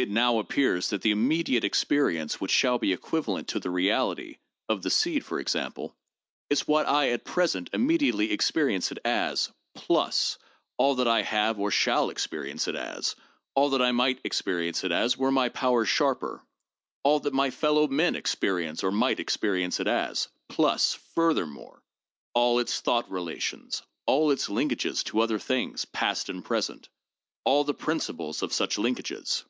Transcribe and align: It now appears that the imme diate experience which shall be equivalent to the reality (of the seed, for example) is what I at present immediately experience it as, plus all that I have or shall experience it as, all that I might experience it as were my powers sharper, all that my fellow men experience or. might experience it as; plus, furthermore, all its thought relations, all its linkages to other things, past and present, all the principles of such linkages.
It 0.00 0.08
now 0.10 0.38
appears 0.38 0.90
that 0.90 1.02
the 1.02 1.10
imme 1.12 1.42
diate 1.42 1.64
experience 1.64 2.40
which 2.40 2.52
shall 2.52 2.78
be 2.78 2.92
equivalent 2.92 3.48
to 3.48 3.58
the 3.58 3.68
reality 3.68 4.36
(of 4.68 4.82
the 4.84 4.90
seed, 4.90 5.24
for 5.24 5.40
example) 5.40 5.96
is 6.48 6.68
what 6.68 6.86
I 6.86 7.08
at 7.10 7.24
present 7.24 7.68
immediately 7.72 8.30
experience 8.30 8.92
it 8.92 8.98
as, 9.04 9.50
plus 9.74 10.38
all 10.76 10.94
that 10.94 11.08
I 11.08 11.22
have 11.22 11.58
or 11.58 11.72
shall 11.72 12.10
experience 12.10 12.68
it 12.68 12.76
as, 12.76 13.16
all 13.56 13.70
that 13.70 13.82
I 13.82 13.90
might 13.90 14.20
experience 14.22 14.84
it 14.84 14.92
as 14.92 15.18
were 15.18 15.32
my 15.32 15.48
powers 15.48 15.88
sharper, 15.88 16.44
all 17.02 17.18
that 17.18 17.34
my 17.34 17.50
fellow 17.50 17.88
men 17.88 18.14
experience 18.14 18.84
or. 18.84 18.92
might 18.92 19.18
experience 19.18 19.80
it 19.80 19.88
as; 19.88 20.28
plus, 20.48 20.94
furthermore, 21.16 21.82
all 22.34 22.60
its 22.60 22.78
thought 22.80 23.10
relations, 23.10 23.82
all 24.06 24.30
its 24.30 24.46
linkages 24.46 25.02
to 25.06 25.18
other 25.18 25.40
things, 25.40 25.86
past 25.86 26.28
and 26.28 26.44
present, 26.44 26.88
all 27.44 27.64
the 27.64 27.74
principles 27.74 28.42
of 28.44 28.52
such 28.52 28.76
linkages. 28.76 29.42